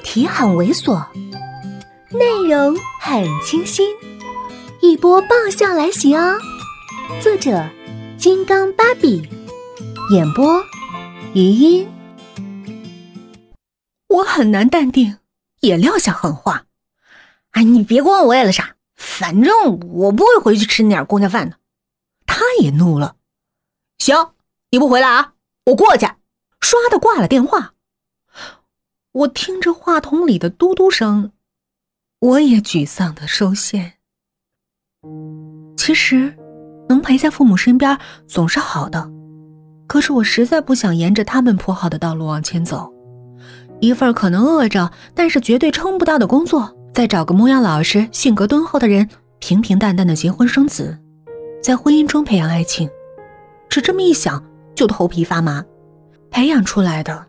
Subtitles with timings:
[0.00, 1.06] 题很猥琐，
[2.10, 3.94] 内容很清新，
[4.80, 6.38] 一波爆笑来袭哦！
[7.22, 7.68] 作者：
[8.18, 9.28] 金刚芭比，
[10.12, 10.62] 演播：
[11.34, 11.88] 余音。
[14.08, 15.18] 我很难淡定，
[15.60, 16.64] 也撂下狠话
[17.52, 21.56] ：“哎，你别管我了啥，反正我不会回去吃那点公家饭的。”
[22.26, 23.16] 他也怒了
[23.98, 24.30] ：“行，
[24.70, 25.34] 你不回来啊，
[25.66, 26.06] 我过去。”
[26.60, 27.74] 唰的挂了电话。
[29.12, 31.32] 我听着话筒里的嘟嘟声，
[32.20, 33.94] 我也沮丧的收线。
[35.76, 36.32] 其实，
[36.88, 39.10] 能陪在父母身边总是好的，
[39.88, 42.92] 可是我实在不想沿着他们铺好的道路往前走。
[43.80, 49.08] 一份可能饿着，但是绝对撑不到的工作，再找个模样老实、性格敦厚的人，
[49.40, 50.96] 平平淡淡的结婚生子，
[51.60, 52.88] 在婚姻中培养爱情，
[53.68, 54.40] 只这么一想
[54.76, 55.64] 就头皮发麻。
[56.30, 57.26] 培养出来的，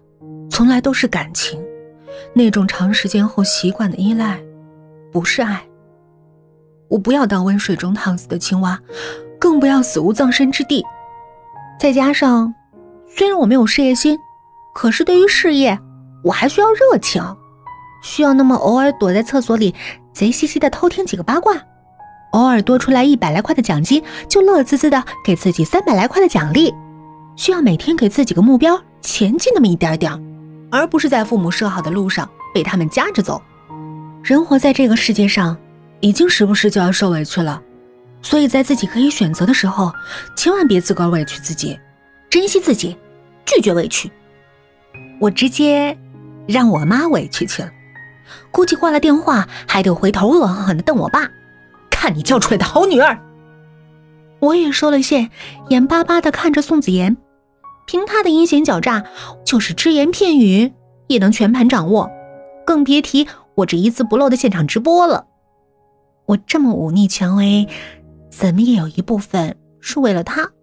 [0.51, 1.59] 从来都是感情。
[2.33, 4.39] 那种长时间后习惯的依赖，
[5.11, 5.61] 不是爱。
[6.89, 8.79] 我不要当温水中烫死的青蛙，
[9.39, 10.85] 更不要死无葬身之地。
[11.79, 12.53] 再加上，
[13.07, 14.17] 虽然我没有事业心，
[14.73, 15.79] 可是对于事业，
[16.23, 17.23] 我还需要热情，
[18.03, 19.73] 需要那么偶尔躲在厕所里
[20.13, 21.53] 贼兮兮的偷听几个八卦，
[22.31, 26.73] 偶尔多出来一百来块的奖金，就乐滋滋的给自己三百来块的奖励，
[27.35, 30.30] 需要每天给自己个目标，前进那么一点点。
[30.71, 33.41] 而不是在父母设好的路上被他们夹着走。
[34.23, 35.57] 人活在这个世界上，
[35.99, 37.61] 已经时不时就要受委屈了，
[38.21, 39.91] 所以在自己可以选择的时候，
[40.35, 41.79] 千万别自个儿委屈自己，
[42.29, 42.95] 珍惜自己，
[43.45, 44.09] 拒绝委屈。
[45.19, 45.97] 我直接
[46.47, 47.69] 让我妈委屈去了，
[48.51, 51.27] 估计挂了电话还得回头恶狠狠地瞪我爸，
[51.89, 53.19] 看你教出来的好女儿。
[54.39, 55.29] 我也收了线，
[55.69, 57.17] 眼巴巴地看着宋子妍。
[57.91, 59.05] 凭他的阴险狡诈，
[59.43, 60.71] 就是只言片语
[61.07, 62.09] 也能全盘掌握，
[62.65, 65.27] 更别提我这一字不漏的现场直播了。
[66.27, 67.67] 我这么忤逆权威，
[68.29, 70.53] 怎么也有一部分是为了他，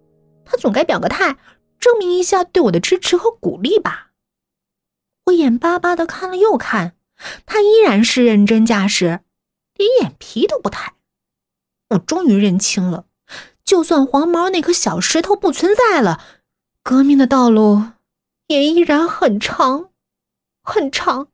[0.46, 1.36] 他总该表个态，
[1.78, 4.12] 证明一下对我的支持和鼓励吧。
[5.26, 6.94] 我眼巴巴的看了又看，
[7.44, 9.20] 他依然是认真驾驶，
[9.76, 10.94] 连眼皮都不抬。
[11.90, 13.04] 我终于认清了，
[13.62, 16.24] 就算黄毛那颗小石头不存在了。
[16.88, 17.82] 革命的道路
[18.46, 19.90] 也依然很长，
[20.62, 21.28] 很长。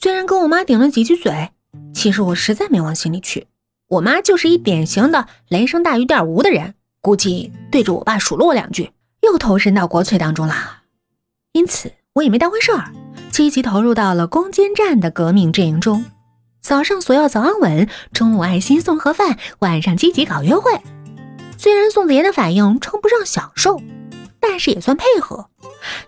[0.00, 1.50] 虽然跟我妈顶了几句嘴，
[1.92, 3.46] 其实我实在没往心里去。
[3.88, 10.84] 我妈就是一典型的雷声大雨点无的人，估计对着我爸数落我两句，又投身到国粹当中了。
[11.52, 12.90] 因此，我也没当回事儿，
[13.30, 16.06] 积极投入到了攻坚战的革命阵营中。
[16.62, 20.72] 早上索要早安吻，中午爱心送盒饭，晚上积极搞约会。
[21.66, 23.82] 虽然宋子妍的反应称不上享受，
[24.38, 25.50] 但是也算配合。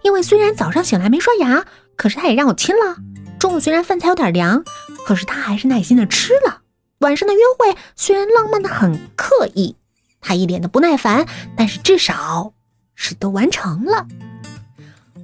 [0.03, 2.95] 因为虽然早上醒来没刷牙，可是他也让我亲了。
[3.41, 4.63] 中午虽然饭菜有点凉，
[5.05, 6.63] 可是他还是耐心的吃了。
[7.01, 9.75] 晚上的约会虽然浪漫的很刻意，
[10.21, 11.27] 他一脸的不耐烦，
[11.57, 12.53] 但是至少
[12.95, 14.07] 是都完成了。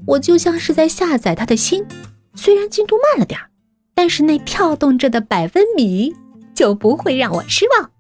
[0.04, 1.86] 我就像是在下载他的心，
[2.34, 3.38] 虽然进度慢了点
[3.94, 6.12] 但是那跳动着的百分比
[6.56, 7.92] 就不会让我失望。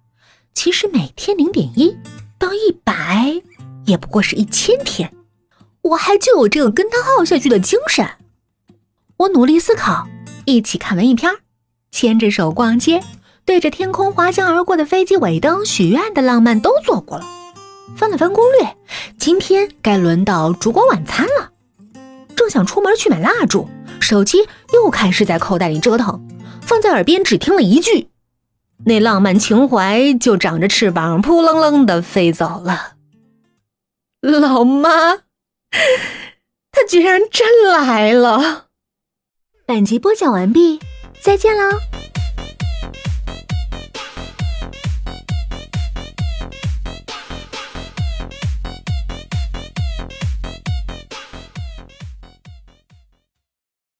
[0.52, 1.96] 其实每天零点一。
[2.38, 3.42] 到一百，
[3.86, 5.12] 也不过是一千天，
[5.82, 8.08] 我还就有这个跟他耗下去的精神。
[9.16, 10.06] 我努力思考，
[10.44, 11.30] 一起看文艺片，
[11.90, 13.02] 牵着手逛街，
[13.44, 17.26] 对着天空滑翔而过的飞机尾灯许愿的浪漫都做过了。
[17.96, 18.76] 翻了翻攻略，
[19.18, 21.52] 今天该轮到烛光晚餐了。
[22.34, 23.68] 正想出门去买蜡烛，
[24.00, 24.38] 手机
[24.72, 26.20] 又开始在口袋里折腾，
[26.60, 28.08] 放在耳边只听了一句。
[28.86, 32.94] 那浪漫情怀就长着翅膀，扑棱棱的飞走了。
[34.20, 35.16] 老妈，
[36.72, 38.66] 她居然真来了！
[39.66, 40.80] 本集播讲完毕，
[41.22, 41.78] 再见喽。